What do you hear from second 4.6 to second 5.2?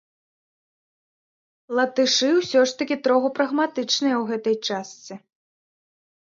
частцы.